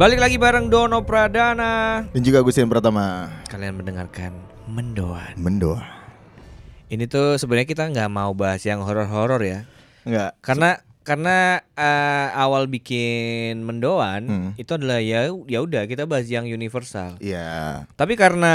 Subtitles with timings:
[0.00, 2.08] Balik lagi bareng Dono Pradana.
[2.08, 4.32] Dan juga Agustin Pratama Kalian mendengarkan
[4.64, 5.36] Mendoan.
[5.36, 5.84] Mendoa
[6.88, 9.68] Ini tuh sebenarnya kita nggak mau bahas yang horor-horor ya.
[10.02, 14.50] Enggak Karena karena eh, awal bikin Mendoan Hmm.
[14.56, 17.20] itu adalah ya ya udah kita bahas yang universal.
[17.20, 18.54] Iya Tapi karena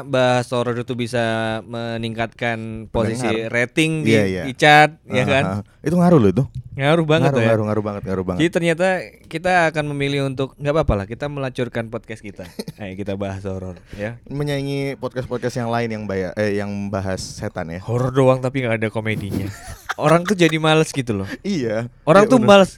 [0.00, 3.52] bahas horor itu bisa meningkatkan posisi Pendengar.
[3.52, 4.42] rating di, Iya, iya.
[4.48, 5.44] di chat, ya Ah, kan?
[5.84, 6.44] Itu ngaruh loh itu
[6.76, 7.48] Ngaruh banget ngaruh, ya.
[7.48, 8.86] ngaruh, ngaruh banget Ngaruh banget Jadi ternyata
[9.26, 12.44] kita akan memilih untuk nggak apa-apa lah kita melacurkan podcast kita.
[12.80, 14.20] Ayo kita bahas horor ya.
[14.28, 18.76] Menyaingi podcast-podcast yang lain yang bayar eh yang bahas setan ya Horor doang tapi nggak
[18.76, 19.48] ada komedinya.
[19.96, 21.28] Orang tuh jadi males gitu loh.
[21.40, 22.50] Iya Orang Iya, tuh bener.
[22.52, 22.72] males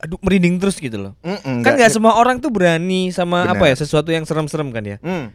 [0.00, 1.12] aduh merinding terus gitu loh.
[1.20, 4.96] Mm-mm, kan nggak- semua orang tuh berani sama apa ya sesuatu yang serem-serem kan ya.
[5.00, 5.32] Mm.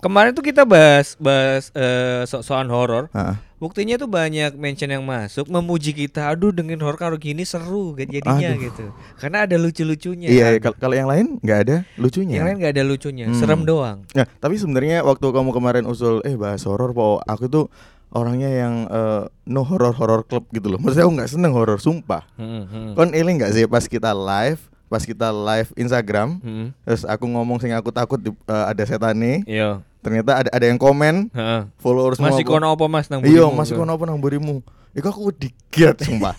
[0.00, 3.08] Kemarin tuh kita bahas bahas eh, so soal horor.
[3.12, 6.28] Ah, Buktinya tuh banyak mention yang masuk memuji kita.
[6.28, 8.60] Aduh dengan horor kalau gini seru jadinya Aduh.
[8.60, 8.84] gitu.
[9.16, 10.28] Karena ada lucu-lucunya.
[10.28, 13.40] Iya kal- kalau yang lain nggak ada lucunya Yang lain nggak ada lucunya, Hmm.
[13.40, 14.04] serem doang.
[14.12, 17.64] Nah, tapi sebenarnya waktu kamu kemarin usul eh bahas horor, po, aku tuh
[18.12, 20.76] orangnya yang eh, no horror horror club gitu loh.
[20.76, 22.28] Maksudnya aku nggak seneng horor, sumpah.
[22.36, 22.90] Hmm, hmm.
[22.92, 26.66] Kon ini nggak sih pas kita live, pas kita live Instagram, Hmm.
[26.82, 29.38] terus aku ngomong sing aku takut di- eh, ada setan nih.
[29.44, 29.70] Iya.
[29.98, 31.60] Ternyata ada ada yang komen, Heeh.
[31.76, 34.60] followers Masih kono apa Mas nang Iya, masih kono apa nang burimu.
[34.92, 36.36] Iku aku digiat sumpah.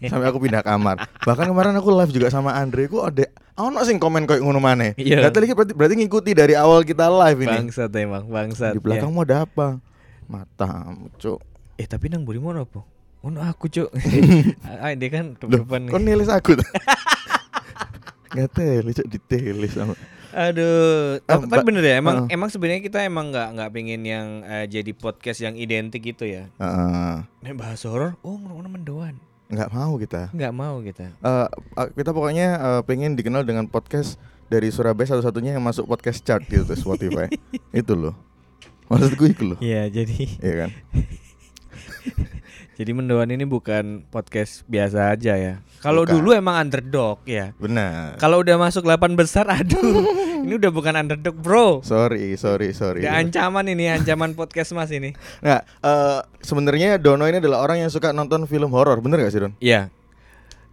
[0.00, 1.04] Sampai aku pindah kamar.
[1.20, 4.96] Bahkan kemarin aku live juga sama Andre, ku ada ono sing komen koyo ngono maneh.
[4.96, 5.20] Iya.
[5.20, 7.56] Berarti berarti, berarti ngikuti dari awal kita live ini.
[7.60, 8.72] Bangsat emang, bangsat.
[8.72, 9.76] Di belakangmu ada apa?
[10.24, 11.42] Matamu, Cuk.
[11.76, 11.82] Ya.
[11.82, 12.80] Eh tapi nang burimu apa?
[13.20, 13.90] Ono aku, Cuk.
[14.80, 15.90] Ah, dia kan depan nih.
[15.90, 16.56] kon nilis aku.
[18.30, 19.94] Enggak telis, Cuk, ditelis sama.
[20.30, 22.26] Aduh, tapi, tapi Mbak- bener ya, emang Ah.
[22.30, 26.46] emang sebenarnya kita emang nggak nggak pengen yang eh, jadi podcast yang identik gitu ya.
[26.56, 27.14] Heeh.
[27.42, 29.18] Nih bahas horor, oh ngono mendoan.
[29.46, 30.30] Enggak mau kita.
[30.30, 31.06] Nggak mau kita.
[31.10, 34.14] Eh, eh, kita pokoknya eh, pengen dikenal dengan podcast
[34.46, 37.26] dari Surabaya satu-satunya yang masuk podcast chart gitu Spotify.
[37.74, 38.14] itu loh.
[38.86, 39.58] Maksudku itu loh.
[39.58, 40.70] Iya, jadi Iya kan?
[42.80, 45.60] jadi mendoan ini bukan podcast biasa aja ya.
[45.84, 47.52] Kalau dulu emang underdog ya.
[47.60, 48.16] Benar.
[48.16, 50.00] Kalau udah masuk 8 besar, aduh,
[50.40, 51.84] ini udah bukan underdog, bro.
[51.84, 53.04] Sorry, sorry, sorry.
[53.04, 55.12] Udah ancaman ini, ancaman podcast mas ini.
[55.44, 59.40] Nah, eh, sebenarnya Dono ini adalah orang yang suka nonton film horor, bener gak sih
[59.44, 59.52] Don?
[59.60, 59.92] Iya.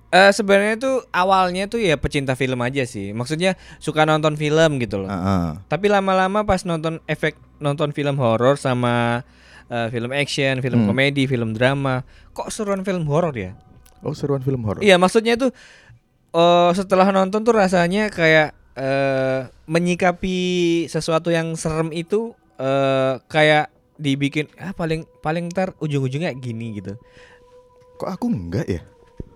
[0.08, 3.12] Eh sebenarnya tuh awalnya tuh ya pecinta film aja sih.
[3.12, 5.12] Maksudnya suka nonton film gitu loh.
[5.12, 5.60] Heeh.
[5.68, 9.28] Tapi lama-lama pas nonton efek nonton film horor sama
[9.68, 10.88] eh, film action, film Hmm.
[10.90, 12.02] komedi, film drama,
[12.32, 13.52] kok seruan film horor ya?
[14.02, 14.80] Oh, seruan film horor.
[14.80, 15.50] Iya, maksudnya tuh
[16.32, 20.38] eh setelah nonton tuh rasanya kayak eh menyikapi
[20.86, 26.94] sesuatu yang serem itu eh kayak dibikin ah paling paling ntar ujung-ujungnya gini gitu.
[27.98, 28.82] Kok aku enggak ya?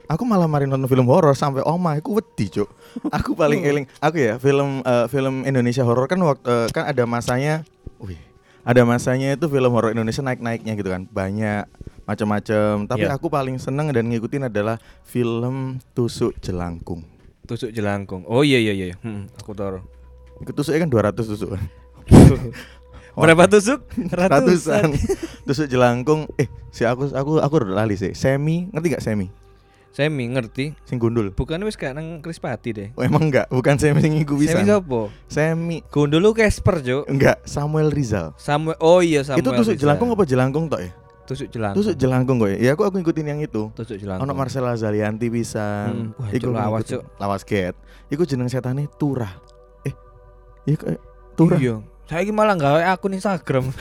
[0.05, 2.67] Aku malah mari nonton film horor sampai oma aku wedi, Cuk.
[3.09, 7.63] Aku paling eling aku ya film eh, film Indonesia horor kan waktu kan ada masanya
[7.97, 8.19] wih,
[8.61, 11.05] ada masanya itu film horor Indonesia naik-naiknya gitu kan.
[11.07, 11.65] Banyak
[12.03, 13.15] macam-macam, tapi Iya.
[13.15, 17.05] aku paling seneng dan ngikutin adalah film Tusuk Jelangkung.
[17.41, 18.23] Tusuk jelangkung.
[18.29, 18.95] Oh iya iya iya.
[19.01, 19.83] Hmm, aku taruh.
[20.39, 21.51] Itu tusuknya kan 200 tusuk.
[23.17, 23.83] Berapa tusuk?
[24.07, 24.95] Ratusan.
[25.43, 26.31] Tusuk jelangkung.
[26.39, 28.15] Eh, si aku aku aku udah lali sih.
[28.15, 29.27] Semi, ngerti gak Semi?
[29.91, 30.71] Semi ngerti.
[30.83, 31.31] Sing gundul.
[31.31, 32.89] Bukan wis kayak nang Krispati deh.
[32.95, 34.55] Oh, emang enggak, bukan Semi sing iku bisa.
[34.55, 35.11] Semi sopo?
[35.27, 37.03] Semi Gundul lu Casper, Cuk.
[37.05, 38.31] enggak, Samuel Rizal.
[38.35, 39.43] Samuel Oh iya Samuel.
[39.43, 39.81] itu tusuk Rizal.
[39.83, 40.91] jelangkung apa jelangkung tok ya?
[41.21, 41.77] Tusuk jelangkung.
[41.77, 42.57] Tusuk jelangkung kok ya.
[42.57, 43.67] Ya aku aku ngikutin yang itu.
[43.71, 44.25] Tusuk jelangkung.
[44.25, 45.87] Ono Marcella Zalianti bisa.
[45.87, 46.15] Hmm.
[46.15, 46.87] Wah, Iku lawas.
[46.87, 47.03] Cuk.
[47.19, 47.75] Lawas ket.
[48.07, 49.31] Iku jeneng setane Turah.
[49.83, 49.91] Eh.
[50.65, 50.87] Iya kok
[51.35, 51.83] Turah Iya.
[52.05, 53.71] Saya malah gawe akun Instagram.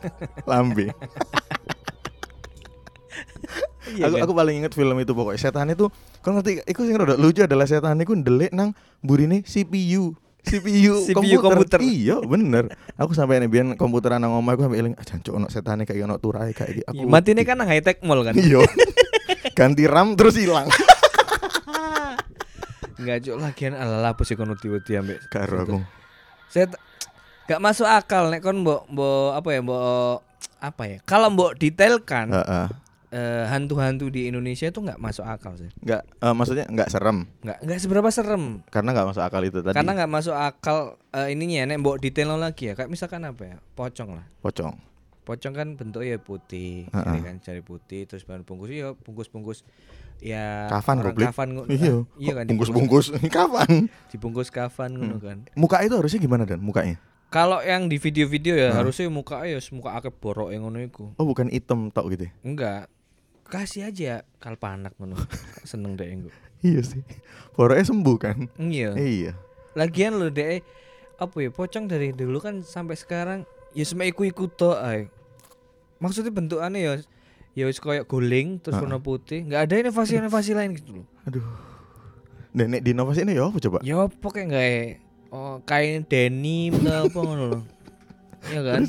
[0.50, 0.94] lambe.
[3.90, 4.24] Iya aku kan?
[4.24, 5.88] aku paling inget film itu pokoknya setan itu
[6.20, 11.36] kau ngerti iku sing rada lucu adalah setan iku ndelik nang burine CPU CPU, CPU
[11.36, 11.84] komputer.
[11.84, 12.72] Iya, bener.
[12.96, 16.08] Aku sampai nih biyen komputeran nang omah aku sampai eling, ah jancuk ono setane kayak
[16.08, 16.82] ono turae kayak iki.
[16.88, 18.32] Aku Iya, Mati ini kan nang high tech mall kan.
[18.32, 18.64] Iya.
[19.58, 20.64] Ganti RAM terus hilang.
[23.00, 25.18] Enggak cuk lagian ala apa sih kono tiba-tiba ambek.
[25.28, 25.76] Karo aku.
[26.48, 26.80] Saya t-
[27.44, 30.16] gak masuk akal nek kon mbok mbok apa ya mbok
[30.60, 30.96] apa ya?
[31.04, 32.66] Kalau mbok detailkan Heeh.
[33.10, 35.70] Eh, hantu-hantu di Indonesia itu nggak masuk akal sih.
[35.78, 38.44] Enggak eh, maksudnya enggak serem Nggak nggak seberapa serem.
[38.66, 39.74] karena enggak masuk akal itu tadi.
[39.74, 40.78] Karena nggak masuk akal
[41.10, 42.74] eh, ininya nek mbok detail lagi ya.
[42.74, 43.56] Kayak misalkan apa ya?
[43.72, 44.26] Pocong lah.
[44.40, 44.74] pocong.
[45.20, 47.04] Pocong kan bentuknya putih, Heeh.
[47.04, 49.62] jari kan jari putih terus bahan bungkus ya bungkus-bungkus
[50.18, 51.28] ya Kafan orang goblok.
[51.30, 51.94] kafan Iya.
[52.24, 53.68] iya kan Bungkus-bungkus kapan?
[53.86, 55.22] dibungkus, dibungkus kafan ngono Hmm.
[55.22, 55.38] kan.
[55.54, 56.98] Muka itu harusnya gimana dan mukanya?
[57.30, 58.82] Kalau yang di video-video ya Hah?
[58.82, 61.14] harusnya muka ya muka akeh borok yang ngono iku.
[61.14, 62.26] Oh, bukan hitam tok gitu.
[62.26, 62.32] ya?
[62.42, 62.84] Enggak.
[63.50, 65.18] Kasih aja kalpanak ngono.
[65.70, 66.30] Seneng deh engko.
[66.62, 67.02] Iya sih.
[67.58, 68.46] Boroknya sembuh kan?
[68.56, 68.94] Iya.
[68.94, 69.32] Iya.
[69.70, 70.58] lagian lo deh
[71.14, 75.06] apa ya pocong dari dulu kan sampai sekarang ya cuma iku-iku tok ae.
[76.02, 76.92] Maksudnya bentukannya ya
[77.54, 81.06] ya wis kayak guling terus warna putih, nggak ada inovasi-inovasi lain gitu loh.
[81.26, 81.44] Aduh.
[82.50, 83.78] Dan nek di inovasi ini ya apa coba?
[83.86, 84.66] Ya pokoknya nggak
[85.30, 87.62] oh kain denim apa ngono loh.
[88.50, 88.82] Iya kan?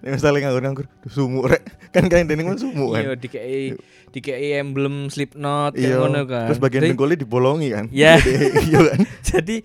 [0.00, 1.64] Nek misalnya nganggur-nganggur sumuk rek.
[1.92, 3.02] Kan kain denim kan sumuk kan.
[3.02, 3.76] Iya dikei
[4.08, 5.96] dikei emblem Slipknot kayak Iya.
[5.98, 6.48] ngono kan.
[6.48, 7.86] Terus bagian dengkulnya dibolongi kan.
[7.92, 8.16] Ya.
[8.62, 8.98] Iya kan.
[9.30, 9.56] jadi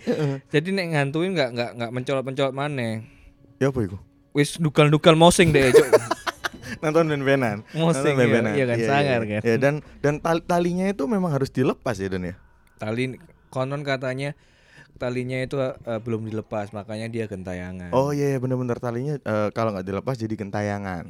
[0.48, 3.08] jadi nek ngantuin nggak nggak nggak mencolot-mencolot mana
[3.58, 3.98] Ya apa iku?
[4.32, 5.88] wis dukal-dukal mosing deh cok
[6.78, 7.66] Nonton ben-benan.
[7.74, 8.54] Mosing, Nonton iya.
[8.54, 9.42] Iya kan, sangar kan.
[9.42, 12.36] Ya dan dan tali- talinya itu memang harus dilepas ya Dan ya.
[12.78, 13.18] tali
[13.50, 14.38] konon katanya
[14.98, 19.72] talinya itu eh, belum dilepas makanya dia gentayangan Oh iya iya, bener-bener talinya eh, kalau
[19.72, 21.04] nggak dilepas jadi gentayangan.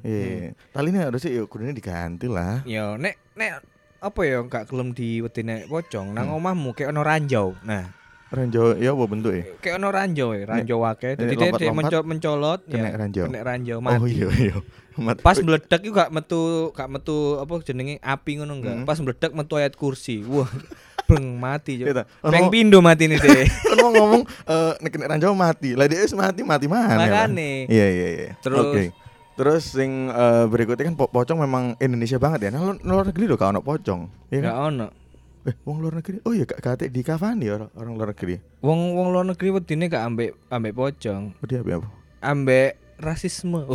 [0.00, 0.50] Iya, iya.
[0.70, 2.62] talinya harusnya ya kudune diganti lah.
[2.64, 3.60] yo nek nek
[3.98, 6.38] apa ya nggak kelem di nek pocong nang Hmm.
[6.38, 7.86] omahmu kayak ono ranjau nah
[8.28, 9.44] Ranjau ya apa bentuk ya?
[9.60, 13.28] kayak ono ranjau ya ranjau wake jadi dia, dia mencolot mencolot kena ranjau.
[13.28, 14.56] kena ranjau Oh mati iya iya.
[14.92, 16.40] Mat- pas meledak itu gak metu
[16.70, 18.84] gak metu apa jenenge api ngono enggak Hmm.
[18.84, 20.48] pas meledak metu ayat kursi wah
[21.12, 22.04] beng mati ta.
[22.24, 25.72] peng Ono- pindo mati nih deh kan mau ngomong eh nek kena ranjau mati.
[25.72, 26.96] Lah dia wis mati mati mana?
[26.98, 27.66] Makane.
[27.66, 28.30] Iya iya iya.
[28.38, 28.84] Terus- Oke.
[29.32, 32.50] Terus sing eh, berikutnya kan po- pocong memang Indonesia banget ya.
[32.50, 34.00] Nah, lu- luar negeri loh kalau ono pocong.
[34.28, 34.46] Iya kan?
[34.46, 34.86] gak ono
[35.42, 36.22] Eh, wong luar negeri.
[36.22, 38.38] Oh iya, kate di Cavani orang, orang luar negeri.
[38.60, 41.82] wong wong luar negeri wedine gak ambek ambek pocong Oh, dia apa?
[41.82, 41.88] apa?
[42.22, 43.66] ambek rasisme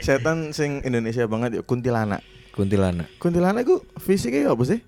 [0.00, 2.22] Setan sing Indonesia banget ya kuntilanak.
[2.52, 4.80] kuntilanak Kuntilanak ku fisiknya ya apa sih?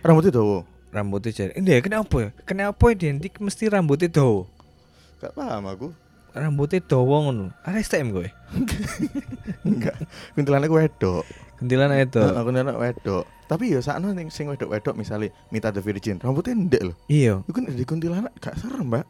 [0.00, 0.64] Rambutnya dawa.
[0.88, 4.44] rambutnya jadi ini kenapa ya kenapa identik mesti rambutnya dawa
[5.18, 5.88] Gak paham aku.
[6.30, 8.28] rambutnya dawa ngono ada STM gue
[9.68, 9.96] Enggak.
[10.34, 11.24] Kuntilanak ku wedok.
[11.62, 13.24] Kuntilanak itu Heeh, kuntilanak wedok.
[13.44, 16.96] Tapi ya sakno sing sing wedok-wedok misalnya Mita the Virgin, rambutnya ndek loh.
[17.06, 19.06] iya Iku nek di kuntilanak gak serem, Mbak.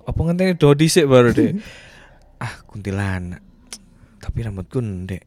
[0.00, 1.54] apa ngenteni dodi sih baru deh
[2.42, 3.38] ah kuntilanak
[4.18, 5.22] tapi rambutku ndek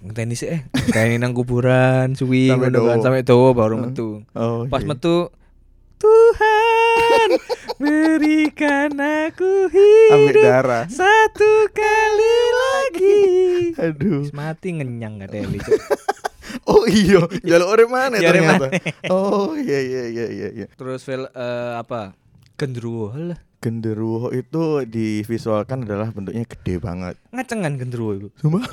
[0.00, 3.02] ngenteni sih eh kayak nang kuburan suwi Sampai ngono kan dawa.
[3.02, 4.64] sampai dawa baru metu Oh.
[4.64, 4.88] pas iya.
[4.88, 5.28] metu
[5.96, 7.28] Tuhan
[7.76, 9.68] berikan aku
[10.08, 10.84] Ambil hidup darah.
[10.86, 13.22] satu kali lagi
[13.76, 14.30] Aduh.
[14.30, 15.60] Mati ngenyang gak Deli.
[16.64, 18.66] Oh iya, jalur orang mana Jalur ternyata.
[18.70, 18.78] mana.
[19.10, 20.66] Oh iya iya iya iya iya.
[20.72, 22.16] terus film eh, apa
[22.54, 27.16] gendruwo lah Genderuwo itu divisualkan adalah bentuknya gede banget.
[27.30, 28.64] ngacengan gendruwo itu Sumpah?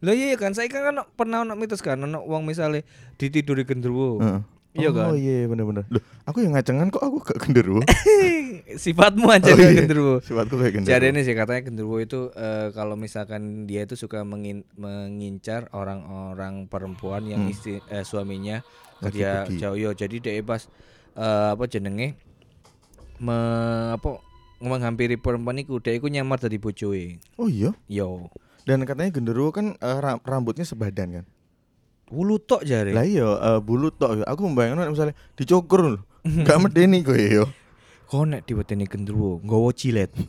[0.00, 2.84] Lah iya kan saya kan pernah ono mitos kan ono wong misalnya
[3.16, 4.16] ditiduri gendruwo.
[4.16, 4.40] Heeh.
[4.70, 5.10] Iya kan?
[5.10, 5.82] Oh iya bener-bener.
[5.86, 7.82] Loh, aku yang ngacengan kok aku gak genderuwo.
[8.80, 9.82] Sifatmu aja Oh, iya.
[9.82, 10.14] gendruwo.
[10.20, 10.92] Sifatku kayak genderuwo.
[10.92, 16.64] Jadi ini sih katanya genderuwo itu eh, kalau misalkan dia itu suka mengin- mengincar orang-orang
[16.64, 17.50] perempuan yang Hmm.
[17.50, 18.62] istri eh, suaminya
[19.00, 19.90] Lagi kerja jauh yo.
[19.90, 20.62] Jadi dia pas
[21.12, 22.14] eh, apa jenenge
[23.18, 23.38] me,
[23.90, 24.22] apa
[24.58, 27.18] menghampiri perempuan iku dia iku nyamar dari bojoe.
[27.36, 27.74] Oh iya.
[27.86, 28.30] Yo.
[28.62, 31.26] Dan katanya genderuwo kan ra- rambutnya sebadan kan.
[32.10, 32.90] Wulu tok jare.
[32.90, 34.22] Lah iya eh, bulu tok.
[34.22, 36.00] Aku membayangkan nek misalnya dicukur lho.
[36.42, 37.46] Gak medeni kok ya.
[38.04, 40.10] Kok nek diweteni gendruwo, nggawa cilet,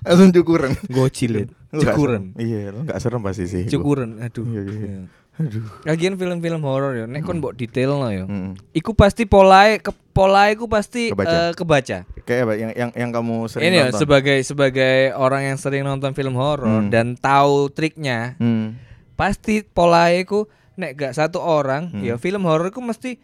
[0.00, 0.72] Langsung cukuran.
[0.86, 2.22] nggawa cilet, nggak cukuran.
[2.34, 3.64] Iya, lo gak serem pasti sih.
[3.66, 4.44] Cukuran, aduh.
[4.44, 4.86] Iya, iya, iya.
[4.86, 5.00] Iya.
[5.36, 5.64] Aduh.
[5.84, 8.24] Lagian film-film horor ya, nek kon mbok detail no ya.
[8.24, 8.56] Mm.
[8.72, 11.28] Iku pasti polae ke polae ku pasti Kebaca.
[11.28, 11.98] eh, kebaca.
[12.24, 14.00] Kayak apa yang yang yang kamu sering Ini ya nonton?
[14.00, 16.88] sebagai sebagai orang yang sering nonton film horor Hmm.
[16.88, 18.80] dan tahu triknya, Hmm.
[19.16, 20.44] Pasti polae ku
[20.76, 22.04] nek gak satu orang Hmm.
[22.04, 23.16] ya film horor ku mesti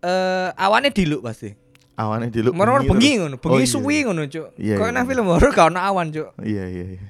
[0.00, 1.52] eh awannya diluk pasti.
[1.96, 2.56] Awannya diluk.
[2.56, 3.72] Meror bengi ngono, Oh, bengi iya.
[3.76, 4.56] suwi ngono, Cuk.
[4.56, 5.10] Iya, Kok iya, nang iya.
[5.12, 6.32] film horor gak ono awan, Cuk.
[6.40, 7.00] Iya iya iya.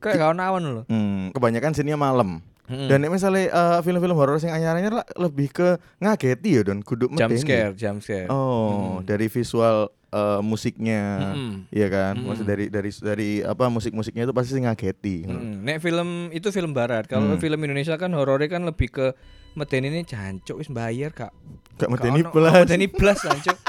[0.00, 0.82] Kayak gak ono awan lho.
[0.88, 2.40] Hmm, kebanyakan sininya malam.
[2.64, 2.88] Mm.
[2.88, 5.68] Dan nek misalnya eh, film-film horor sing anyar-anyar lah lebih ke
[6.00, 8.24] ngageti ya don kudu jump scare, jump scare.
[8.32, 11.34] Oh, dari visual eh, musiknya.
[11.36, 11.68] Mm-mm.
[11.68, 12.12] Iya kan?
[12.16, 12.24] Mm-mm.
[12.24, 15.28] Maksud dari dari dari apa musik-musiknya itu pasti ngageti.
[15.28, 17.04] Mm, Nek film itu film barat.
[17.04, 17.42] Kalau Hmm.
[17.42, 19.06] film Indonesia kan horornya kan lebih ke
[19.52, 21.36] medeni ini jancuk wis bayar kak.
[21.76, 22.32] Gak medeni gak
[22.64, 23.60] Medeni belas jancuk.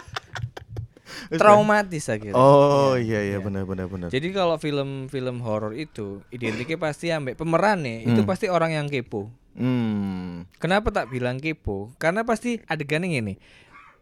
[1.31, 2.33] Traumatis akhirnya.
[2.33, 4.07] Oh iya iya benar benar benar.
[4.09, 8.27] Jadi kalau film-film horor itu identiknya pasti ambek pemeran nih, itu Hmm.
[8.27, 9.27] pasti orang yang kepo.
[9.55, 10.43] Hmm.
[10.55, 11.91] Kenapa tak bilang kepo?
[11.95, 13.33] Karena pasti adegannya ini.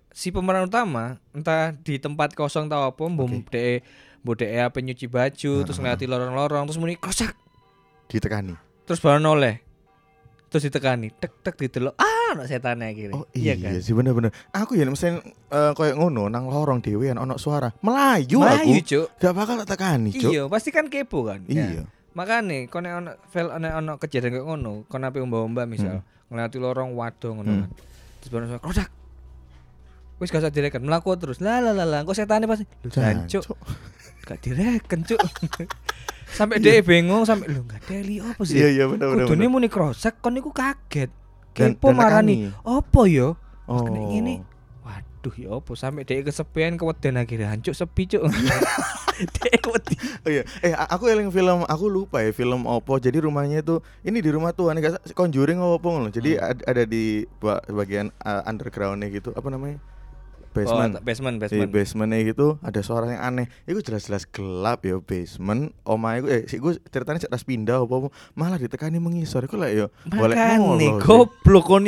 [0.09, 3.81] Si pemeran utama entah di tempat kosong tau apa, mbom de
[4.21, 7.33] mbok de apa nyuci baju, terus ngeliati lorong-lorong, terus muni kosak,
[8.07, 8.53] Ditekani.
[8.85, 9.57] terus baru noleh.
[10.47, 11.97] Terus ditekani, tek tek ditelok.
[11.97, 13.13] Ah, ono setane akhirnya.
[13.13, 13.77] Oh iya, kan?
[13.77, 14.31] sih bener-bener.
[14.49, 18.87] Aku ya misalnya eh, kayak ngono nang lorong dhewean ono suara Melayu, Melayu, aku.
[18.87, 19.07] Cuk.
[19.19, 20.31] Gak bakal tak tekani, Cuk.
[20.31, 21.43] Iya, pasti kan kepo kan.
[21.45, 21.83] Iya.
[22.13, 26.93] Makanya kono ono fil ono ono kejadian kayak ngono, kono ape mbak-mbak misal ngeliati lorong
[26.93, 27.61] waduh ngono Hmm.
[27.65, 27.69] kan.
[28.21, 28.89] Terus baru suara krodak.
[30.17, 31.41] Wis gak usah direken, melaku terus.
[31.41, 32.63] Lah lah lah kok setane pasti.
[32.85, 33.43] Jancuk.
[34.23, 35.19] Gak direken, Cuk.
[36.33, 38.57] sampai dia bingung sampai lu gak deli apa sih?
[38.57, 39.25] Iya iya benar benar.
[39.25, 39.53] Kudune benar.
[39.53, 41.13] muni krosak kon niku kaget.
[41.53, 42.49] Dan- Kepo marani.
[42.59, 43.37] Apa yo?
[43.63, 43.81] Oh.
[43.81, 44.41] Kena ngene.
[44.83, 48.27] Waduh ya apa sampai dia kesepian keweden akhirnya hancur sepi cuk.
[49.35, 49.95] dia wedi.
[50.19, 52.97] Oh iya, eh aku eling film, aku lupa ya film opo.
[52.97, 56.09] Jadi rumahnya itu ini di rumah Tuhan, gak sa- Conjuring opo ngono.
[56.09, 56.49] Jadi Hmm.
[56.49, 59.79] ad- ada di ba- bagian uh, undergroundnya gitu, apa namanya?
[60.53, 61.03] Basement, Basement.
[61.03, 61.71] basement, Di basement.
[61.73, 63.49] basementnya gitu ada suara yang aneh.
[63.63, 65.73] Itu jelas-jelas gelap ya basement.
[65.81, 69.43] Omah iku eh si gue ceritanya ceras pindah apa apa, malah ditekani mengisor.
[69.43, 70.89] Iku lah ya boleh sih.
[71.01, 71.85] goblok kon.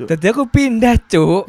[0.00, 1.44] Tadi aku pindah, Cuk.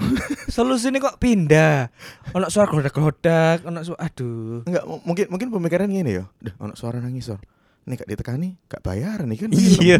[0.45, 1.87] Solusinya kok pindah.
[2.31, 4.61] Ono suara grodak-grodak, ono suara aduh.
[4.63, 6.25] Enggak, mu- mungkin mungkin pemikiran gini ya.
[6.37, 7.39] Dah ono suara nangisor.
[7.85, 9.49] Nih gak ditekani, gak bayar nih kan.
[9.55, 9.97] Iya.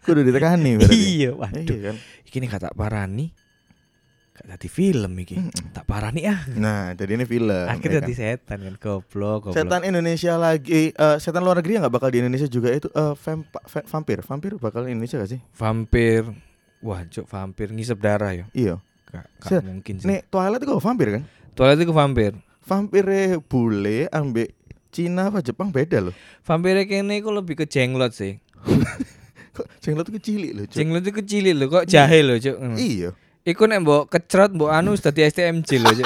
[0.00, 0.96] Kudu ditekani berarti.
[0.96, 1.64] Iya, waduh.
[1.64, 1.96] Iya kan.
[2.24, 3.32] Iki nih kata parani.
[4.40, 5.36] Gak tadi film iki.
[5.36, 5.70] Mm-mm.
[5.70, 6.40] Tak parani ah.
[6.50, 7.52] Nah, jadi ini film.
[7.66, 9.54] Akhirnya ya tadi setan kan goblok, goblok.
[9.54, 13.14] Setan Indonesia lagi, eh, setan luar negeri yang nggak bakal di Indonesia juga itu eh,
[13.14, 15.40] vamp- va- vampir, vampir bakal di Indonesia gak sih?
[15.52, 16.24] vampir.
[16.80, 18.48] Wah, Cuk, vampir ngisep darah ya.
[18.50, 18.80] Iya.
[19.06, 20.08] Gak, Se- gak mungkin sih.
[20.08, 21.22] Nih Twilight itu vampir kan?
[21.52, 22.32] Toilet itu vampir.
[22.62, 24.56] Vampirnya bule ambek
[24.88, 26.14] Cina apa Jepang beda loh.
[26.40, 28.40] Vampirnya kene iku lebih ke jenglot sih.
[29.50, 30.64] Kok jenglot itu kecil loh.
[30.64, 30.74] Cuk.
[30.74, 32.56] Jenglot itu kecil lho, kok jahe lho, Cuk.
[32.74, 33.10] Iya.
[33.40, 36.04] Iku nek mbok kecrot mbok anu dadi STMJ lho.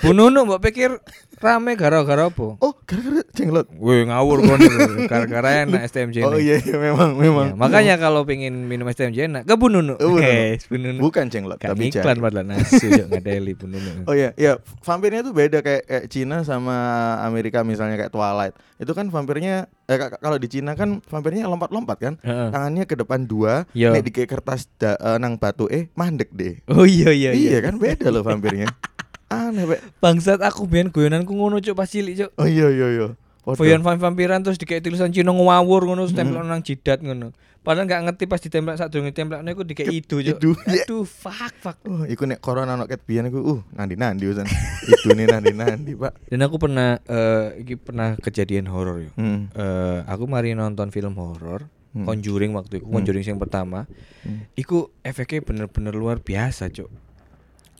[0.00, 0.96] Bu Nunu mbok pikir
[1.40, 2.56] rame gara-gara apa?
[2.56, 3.68] Oh, gara-gara jenglot.
[3.76, 4.60] Wih ngawur kon
[5.04, 7.52] gara-gara enak STMJ Oh iya, iya memang memang.
[7.52, 9.96] Ya, makanya kalau pengen minum STMJ enak ke Bu Nunu.
[9.96, 10.24] Oh, Bu Nunu.
[10.24, 11.00] Yes, Bu Nunu.
[11.00, 14.08] bukan jenglot Gak tapi iklan padahal nasi Cuk, ngadeli Bu Nunu.
[14.08, 16.76] Oh iya, iya, vampirnya tuh beda kayak, kayak Cina sama
[17.20, 18.56] Amerika misalnya kayak Twilight.
[18.80, 22.14] Itu kan vampirnya eh, kalau di Cina kan vampirnya lompat-lompat kan.
[22.20, 22.48] Heeh.
[22.48, 23.92] Tangannya ke depan dua, Yo.
[23.92, 26.56] nek di kertas da- eh, nang batu eh mandek deh.
[26.72, 28.64] Oh iya iya Iya, kan beda loh vampirnya.
[29.30, 30.02] Aneh, Pak.
[30.02, 32.30] Bangsat aku biyen guyonanku ngono cuk pas cilik cuk.
[32.34, 33.06] Oh iya iya iya.
[33.46, 33.56] Waduh.
[33.56, 36.34] Guyon vampiran terus dikei tulisan Cina ngawur ngono terus Hmm.
[36.34, 37.30] tempel nang jidat ngono.
[37.60, 40.80] Padahal gak ngerti pas ditempel sak durunge templekne iku dikei idu idu, iya.
[40.82, 41.76] Aduh fuck fuck.
[41.84, 44.48] Oh, iku nek corona anak ket biyen iku uh nandi-nandi usan.
[44.82, 46.32] Itu nih nandi-nandi, Pak.
[46.32, 49.10] Dan aku pernah eh iki pernah kejadian horor ya.
[49.14, 49.52] Hmm.
[49.52, 52.06] Eh aku mari nonton film horor Hmm.
[52.06, 53.02] Conjuring waktu itu, Hmm.
[53.02, 53.82] Conjuring yang pertama.
[54.22, 54.46] Hmm.
[54.54, 56.86] Iku efeknya bener-bener luar biasa, Cuk.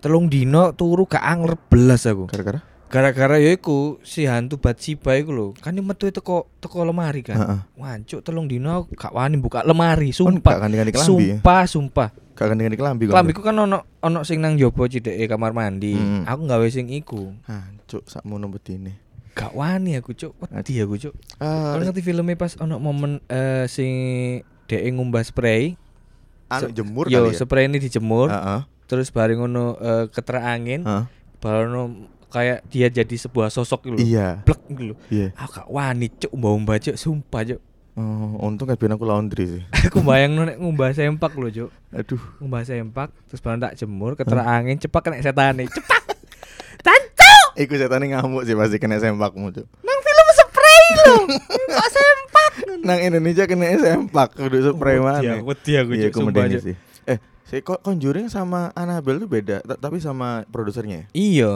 [0.00, 2.24] Telung dino turu gak angler belas aku.
[2.26, 2.60] Gara-gara?
[2.90, 5.46] Gara-gara ya iku si hantu Batsiba iku lho.
[5.60, 7.36] Kan dia metu teko teko lemari kan.
[7.38, 7.60] Heeh.
[7.78, 10.56] Wancuk telung dino gak wani buka lemari, gak sumpah.
[10.58, 11.36] ganti-ganti kelambi ya?
[11.38, 12.08] Sumpah, sumpah.
[12.34, 13.12] Gak ganti-ganti kelambi kok.
[13.14, 15.94] Kelambiku kan ono ono sing nang jopo cideke kamar mandi.
[15.94, 16.24] Hmm.
[16.26, 17.30] Aku gawe sing iku.
[17.46, 18.96] Hancuk sakmono bedine.
[19.36, 20.34] Gak wani aku, Cuk.
[20.42, 21.14] Wedi aku, Cuk.
[21.38, 23.92] Ah, Kalau ngerti filmnya pas ono momen eh sing
[24.66, 25.78] dhek ngumbah spray.
[26.50, 27.38] anu jemur Yo, kali ya.
[27.38, 28.26] spray ini dijemur.
[28.26, 28.60] Heeh.
[28.90, 31.04] Terus bareng ngono eh, keterak angin, Heeh.
[31.38, 31.94] baru
[32.30, 34.02] kayak dia jadi sebuah sosok gitu.
[34.02, 34.42] Iya.
[34.42, 34.94] Blek gitu.
[35.06, 35.30] Iya.
[35.38, 37.60] Aku gak wani, Cuk, mbah-mbah, Cuk, sumpah, Cuk.
[37.98, 39.62] Oh, untung kan biar aku laundry sih.
[39.90, 41.70] aku bayang nek ngumbah sempak loh, Cuk.
[41.94, 42.22] Aduh.
[42.42, 45.70] Ngumbah sempak terus bareng tak jemur, keterak angin, cepak kena setane.
[45.70, 46.02] Cepak.
[47.60, 49.66] Iku setan ngamuk sih pasti kena sempakmu, Cuk.
[49.84, 51.14] Nang film spray lho.
[51.76, 52.52] Kok sempak?
[52.86, 55.44] Nang Indonesia kena sempak kudu spray mana.
[55.44, 56.62] Wedi aku, Iya, Cuk, aku sumpah, medeni Cuk.
[56.72, 56.76] sih.
[57.50, 61.06] Si Conjuring sama Annabelle tuh beda, ta- tapi sama produsernya ya.
[61.10, 61.52] Iya.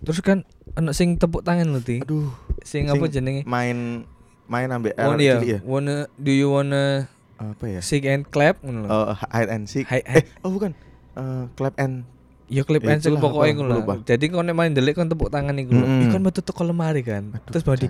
[0.00, 2.00] Terus kan ono sing tepuk tangan lho, Ti.
[2.00, 2.32] Aduh,
[2.64, 3.42] Sing apa sing jenenge?
[3.44, 4.08] main
[4.46, 5.58] main ambek Oh anak iya, ya.
[5.60, 7.04] wanna do you wanna
[7.36, 7.80] Apa ya?
[7.84, 8.88] sing and clap ngono lho.
[8.88, 9.84] Oh, hide and seek.
[9.84, 10.72] Hide- Eh, oh bukan.
[11.12, 12.08] Eh, clap and
[12.46, 13.94] Ya klip Ya, and seek itulah, pokoknya apa, lupa.
[14.00, 15.82] Jadi nek main delik kon tepuk tangan iku lho.
[15.82, 16.00] Mm-mm.
[16.00, 17.34] Iku kan metu teko lemari kan.
[17.34, 17.86] Aduh, Terus badi.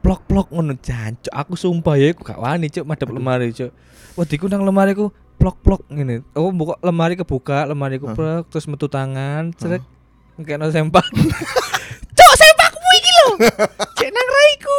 [0.00, 1.32] Plok-plok ngono jancuk.
[1.32, 3.16] Aku sumpah ya aku gak wani cuk madhep Aduh.
[3.18, 3.70] lemari cuk.
[4.18, 6.26] Wediku nang lemari ku plok-plok ngene.
[6.34, 9.82] Oh buka lemari kebuka, lemari ku plok terus metu tangan, cek
[10.38, 11.06] ngekno sempak.
[12.18, 13.26] Cuk, sempakmu iki lho.
[13.94, 14.76] Cek nang raiku.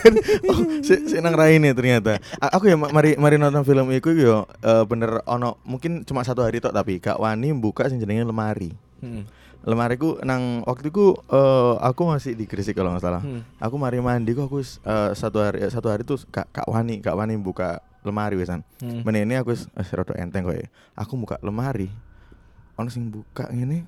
[0.50, 2.18] oh, si, si nang raine ternyata.
[2.42, 6.26] A- aku ya ma- mari mari nonton film iku yo eh, bener ono mungkin cuma
[6.26, 8.74] satu hari tok tapi gak wani buka sing jenenge lemari.
[8.98, 9.26] Hmm.
[9.60, 13.20] Lemariku nang waktu itu eh, aku masih di Gresik kalau nggak salah.
[13.20, 13.44] Hmm.
[13.60, 17.04] Aku mari mandi kok aku eh, satu hari eh, satu hari tuh gak, gak wani
[17.04, 18.64] gak wani buka lemari wisan.
[18.80, 19.04] Hmm.
[19.04, 20.68] Ini aku eh, rada enteng kok ya.
[20.96, 21.92] Aku buka lemari.
[22.80, 23.84] Ono sing buka ngene.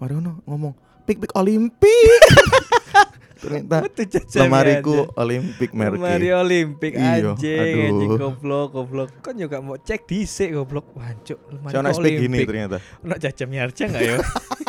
[0.00, 0.72] Mari ono ngomong
[1.04, 2.22] pik pik Olimpik.
[3.42, 3.90] Ternyata
[4.38, 5.10] lemariku.
[5.18, 5.98] Olimpik merek.
[5.98, 9.10] Lemari Olimpik Iya, anjing, anjing goblok, goblok.
[9.18, 10.94] Kan juga mau cek dhisik goblok.
[10.94, 11.74] Wancuk, lemari
[12.16, 12.46] gini Olimpik.
[12.46, 12.78] ternyata.
[13.02, 14.16] Ono jajam nyarja enggak ya?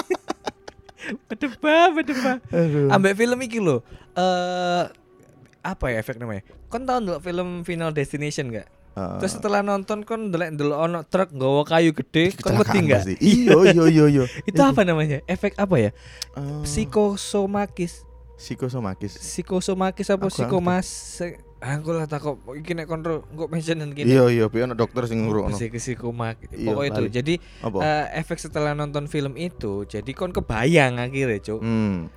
[1.25, 2.37] Bedebah, bedebah.
[2.49, 2.89] Aduh.
[2.89, 3.81] Ambek film iki lho.
[4.13, 4.83] Eh
[5.63, 6.43] apa ya efek namanya?
[6.67, 8.67] Kon tau ndelok film Final Destination enggak?
[8.93, 13.01] Eh, Terus setelah nonton kon ndelok ndelok ono truk nggawa kayu gede, kon wedi enggak?
[13.17, 14.23] Iya iya iya iya.
[14.43, 15.23] Itu apa namanya?
[15.25, 15.91] Efek apa ya?
[16.35, 18.05] Eh, Psikosomakis.
[18.33, 19.15] psikosomakis.
[19.15, 20.87] Psikosomakis apa psikomas?
[21.63, 24.11] Aku lah takut iki nek kontrol kok mention gini.
[24.11, 25.55] Iya iya, piye ono dokter sing ngrungokno.
[25.55, 26.43] Psikosomak.
[26.51, 27.03] Iya, Pokoknya itu.
[27.07, 31.63] Jadi eh, efek setelah nonton film itu, jadi kon kebayang akhirnya, Cuk.
[31.63, 32.11] Hmm.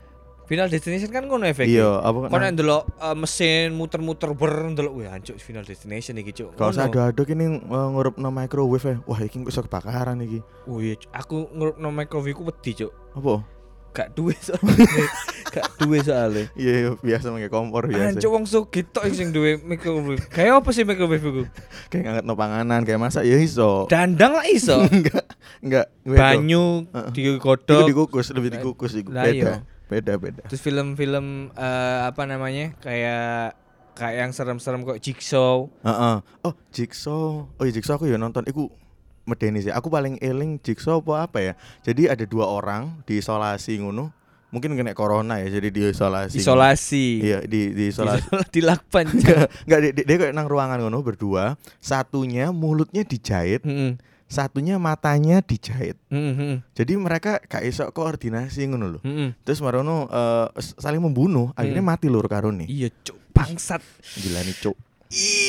[0.47, 1.67] Final Destination kan ngono efek.
[1.67, 6.35] Iya, apa Kon nek ndelok eh, mesin muter-muter ber ndelok wih anjuk Final Destination iki,
[6.35, 6.59] Cuk.
[6.59, 8.97] Kalau usah ado-ado kini uh, ngurupno microwave ya.
[9.07, 10.43] Wah, iki bisa kebakaran iki.
[10.67, 12.91] Oh iya, aku ngrupno microwave ku wedi, Cuk.
[13.15, 13.56] Apa?
[13.97, 15.09] Gak duwe soalnya.
[15.57, 16.45] Gak duwe soalnya.
[16.53, 18.12] Iya, iya biasa pakai kompor biasa.
[18.12, 20.21] Anjuk wong sugih tok sing duwe microwave.
[20.29, 21.43] Kayak apa sih microwave iku?
[21.88, 23.88] Kayak nganget no panganan, kayak masak ya iso.
[23.88, 24.76] Dandang lah iso.
[24.93, 25.25] enggak,
[25.65, 25.87] enggak.
[26.05, 27.11] Banyu Heeh.
[27.17, 27.88] digodhog.
[27.88, 29.17] Itu dikukus, lebih dikukus iku.
[29.17, 29.25] Iya.
[29.25, 29.53] Beda.
[29.87, 30.43] Beda, beda.
[30.50, 32.76] Terus film-film eh, apa namanya?
[32.85, 33.57] Kayak
[33.97, 35.73] kayak yang serem-serem kok Jigsaw.
[35.81, 36.17] Heeh.
[36.45, 37.49] Oh, Jigsaw.
[37.49, 38.45] Oh, iya Jigsaw aku ya nonton.
[38.45, 38.69] Iku
[39.26, 39.71] medeni sih.
[39.71, 41.52] Aku paling eling Jigsaw apa apa ya?
[41.83, 44.14] Jadi ada dua orang diisolasi ngono.
[44.47, 46.38] Mungkin kena corona ya, jadi diisolasi.
[46.38, 47.06] Isolasi.
[47.21, 48.30] Iya, di diisolasi.
[48.54, 49.11] di lakban.
[49.66, 51.59] Enggak, dia, dia kayak nang ruangan ngono berdua.
[51.76, 53.99] Satunya mulutnya dijahit, Heeh.
[54.25, 55.99] satunya matanya dijahit.
[56.09, 56.62] Heeh.
[56.73, 59.02] Jadi mereka gak iso koordinasi ngono loh.
[59.02, 59.34] Heeh.
[59.43, 61.91] Terus marono eh, s- saling membunuh, akhirnya Hmm.
[61.93, 62.71] mati lur karo nih.
[62.71, 63.19] Iya, cuk.
[63.34, 63.82] Bangsat.
[64.17, 64.76] Gila nih, Cuk.
[65.10, 65.46] Ih.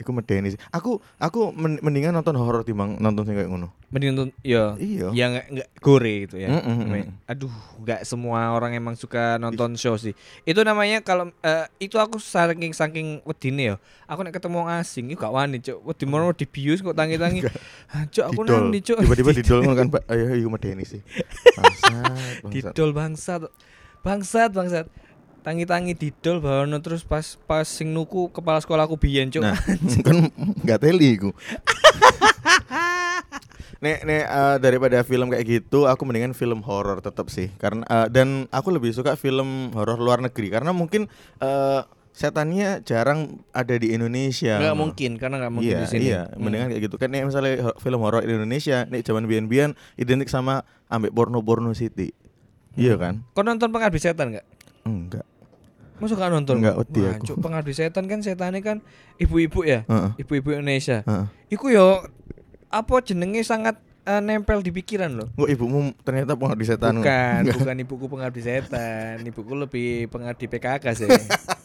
[0.00, 0.60] Iku medeni sih.
[0.72, 3.68] Aku aku men- mendingan nonton horor timbang nonton sing kayak ngono.
[3.92, 4.74] Mending nonton ya.
[4.80, 5.12] Iya.
[5.12, 6.48] Ya enggak enggak gore gitu ya.
[6.48, 7.28] Mm, mm.
[7.28, 7.52] Aduh,
[7.84, 10.16] enggak semua orang emang suka nonton show sih.
[10.48, 13.74] Itu namanya kalau eh, itu aku saking saking wedine ya.
[14.08, 15.84] Aku nek ketemu asing itu gak wani, Cuk.
[15.84, 17.44] Wedi mono dibius kok tangi-tangi.
[17.90, 19.02] Ah, Cuk, aku nang Cuk.
[19.02, 20.02] Tiba-tiba didol ngono kan, Pak.
[20.08, 21.02] Ayo iku medeni sih.
[21.58, 22.52] Bangsat, bangsat.
[22.54, 23.42] didol bangsat.
[24.00, 24.86] Bangsat, bangsat.
[25.40, 29.40] Tangi-tangi didol bawono terus pas pas sing nuku kepala sekolah aku biyen, Cuk.
[29.40, 29.56] Nah,
[30.06, 30.28] kan
[30.64, 31.32] nggak teli iku.
[33.80, 37.48] Nek nek eh, daripada film kayak gitu, aku mendingan film horor tetap sih.
[37.56, 41.08] Karena eh, dan aku lebih suka film horor luar negeri karena mungkin
[41.40, 41.80] eh,
[42.12, 44.60] setannya jarang ada di Indonesia.
[44.60, 46.04] Enggak mungkin karena enggak mungkin iya, di sini.
[46.12, 46.44] Iya, Hmm.
[46.44, 46.96] mendingan kayak gitu.
[47.00, 52.12] Kan nek misalnya film horor Indonesia, nek zaman biyen-biyen identik sama ambek porno-porno city.
[52.76, 53.24] Iya kan?
[53.32, 54.44] Kau nonton pengabdi setan enggak?
[54.86, 55.26] Enggak.
[56.00, 56.64] Masa gak nonton?
[56.64, 57.24] Enggak, wedi aku.
[57.28, 58.78] Cuk, pengabdi setan kan setannya kan
[59.20, 59.84] ibu-ibu ya.
[60.16, 61.04] Ibu-ibu Indonesia.
[61.04, 61.26] Heeh.
[61.52, 62.00] Iku yo
[62.72, 63.76] apa jenenge sangat
[64.08, 65.28] eh, nempel di pikiran loh.
[65.36, 67.04] Kok ibumu ternyata pengabdi setan?
[67.04, 69.20] Bukan, bukan ibuku pengabdi setan.
[69.20, 71.08] Ibuku lebih pengabdi PKK sih.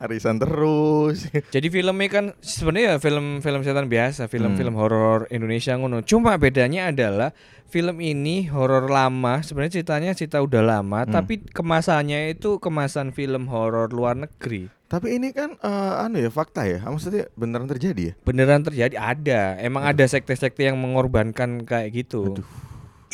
[0.00, 1.28] Arisan terus.
[1.54, 4.80] Jadi filmnya kan sebenarnya ya film-film setan biasa, film-film Hmm.
[4.80, 6.00] horor Indonesia ngono.
[6.00, 7.36] Cuma bedanya adalah
[7.68, 11.12] film ini horor lama, sebenarnya ceritanya cerita udah lama, Hmm.
[11.12, 14.72] tapi kemasannya itu kemasan film horor luar negeri.
[14.88, 16.82] Tapi ini kan eh, anu ya fakta ya.
[16.82, 18.14] Maksudnya beneran terjadi ya?
[18.24, 19.54] Beneran terjadi ada.
[19.60, 22.34] Emang ada sekte-sekte yang mengorbankan kayak gitu.
[22.34, 22.48] Aduh.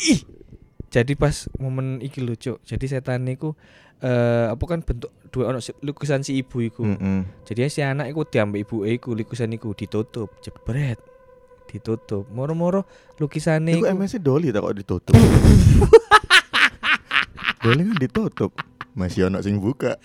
[0.01, 0.25] Ih.
[0.87, 2.57] Jadi pas momen iki lucu.
[2.63, 3.53] Jadi setan niku
[3.97, 6.85] eh apa kan bentuk dua ono lukisan si ibu iku.
[6.85, 7.25] Mm-mm.
[7.45, 11.01] Jadi si anak iku diambil ibu iku lukisan iku ditutup, jebret.
[11.67, 12.31] Ditutup.
[12.31, 12.87] Moro-moro
[13.19, 15.13] lukisan Iku iku MSC Doli tak kok ditutup.
[17.63, 18.51] Doli kan ditutup.
[18.97, 20.01] Masih ono sing buka.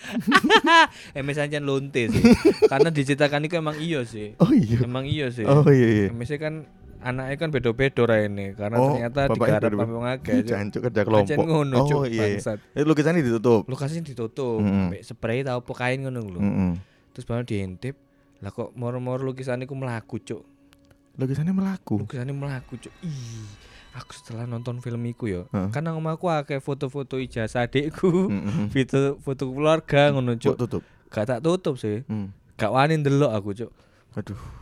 [1.16, 2.24] MS aja lonte sih.
[2.68, 4.36] Karena diceritakan iku emang iya sih.
[4.36, 4.84] Oh iya.
[4.84, 5.48] Emang iya sih.
[5.48, 6.06] Oh iya iya.
[6.12, 6.68] MS kan
[7.02, 10.40] anaknya kan beda-beda raine karena Oh, ternyata digarap wong akeh.
[10.40, 10.48] Cuk.
[10.54, 11.44] Jancuk kerja kelompok.
[11.44, 12.08] ngono Oh iya.
[12.08, 12.22] iya.
[12.38, 12.58] bangsat.
[12.72, 13.62] Itu lukisannya ditutup.
[13.66, 14.88] Lokasinya ditutup, Mm-mm.
[14.88, 16.40] ambek spray tau apa kain ngono lho.
[16.40, 16.70] Mm-mm.
[17.12, 17.94] Terus baru diintip.
[18.40, 20.42] Lah kok moro-moro lukisan iku melaku, Cuk.
[21.14, 22.00] Lukisannya melaku.
[22.00, 22.94] Lukisannya melaku, Cuk.
[23.02, 23.46] Ih.
[23.92, 25.68] Aku setelah nonton film iku ya, Heeh.
[25.68, 28.08] kan nang omahku akeh foto-foto ijazah adikku,
[28.72, 30.56] foto foto keluarga ngono, Cuk.
[30.56, 30.82] tutup.
[31.12, 32.00] Gak tak tutup sih.
[32.08, 32.32] Hmm.
[32.56, 33.70] Gak wani ndelok aku, Cuk.
[34.16, 34.61] Aduh.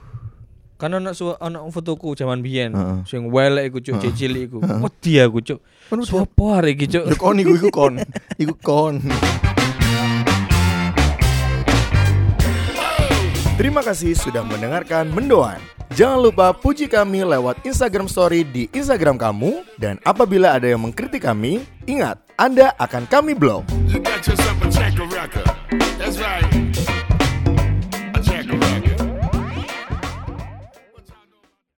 [0.81, 2.97] Kan su- ono fotoku zaman biyen, Heeh.
[3.05, 4.17] sing welek iku, Cuk, Heeh.
[4.17, 4.59] cilik iku.
[4.65, 5.61] Wedi aku, Cuk.
[5.93, 7.05] Kan udah- Sopo arek iki, Cuk?
[7.21, 7.95] Kon iku iku kon.
[8.41, 8.95] Iku kon.
[13.61, 15.61] Terima kasih sudah mendengarkan Mendoan.
[15.93, 21.21] Jangan lupa puji kami lewat Instagram Story di Instagram kamu dan apabila ada yang mengkritik
[21.21, 23.69] kami, ingat Anda akan kami blok.